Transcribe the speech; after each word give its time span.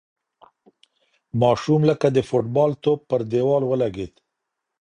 ماشوم 1.41 1.81
لکه 1.89 2.07
د 2.11 2.17
فوټبال 2.29 2.71
توپ 2.83 2.99
پر 3.09 3.21
دېوال 3.31 3.63
ولگېد. 3.67 4.13